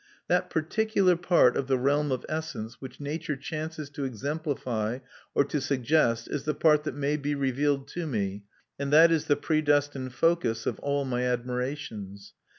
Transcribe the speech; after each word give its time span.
That 0.27 0.49
particular 0.49 1.15
part 1.15 1.55
of 1.55 1.67
the 1.67 1.77
realm 1.77 2.11
of 2.11 2.25
essence 2.27 2.81
which 2.81 2.99
nature 2.99 3.35
chances 3.35 3.87
to 3.91 4.03
exemplify 4.03 4.97
or 5.35 5.45
to 5.45 5.61
suggest 5.61 6.27
is 6.27 6.43
the 6.43 6.55
part 6.55 6.85
that 6.85 6.95
may 6.95 7.17
be 7.17 7.35
revealed 7.35 7.87
to 7.89 8.07
me, 8.07 8.41
and 8.79 8.91
that 8.91 9.11
is 9.11 9.25
the 9.25 9.35
predestined 9.35 10.15
focus 10.15 10.65
of 10.65 10.79
all 10.79 11.05
my 11.05 11.21
admirations. 11.25 12.33